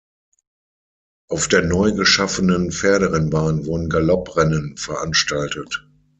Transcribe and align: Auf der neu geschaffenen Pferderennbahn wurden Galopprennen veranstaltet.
Auf 1.29 1.47
der 1.47 1.61
neu 1.61 1.91
geschaffenen 1.91 2.71
Pferderennbahn 2.71 3.67
wurden 3.67 3.87
Galopprennen 3.87 4.75
veranstaltet. 4.75 5.87